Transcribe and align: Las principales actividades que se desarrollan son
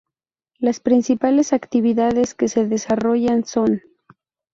Las 0.57 0.79
principales 0.79 1.53
actividades 1.53 2.33
que 2.33 2.47
se 2.47 2.65
desarrollan 2.65 3.45
son 3.45 3.83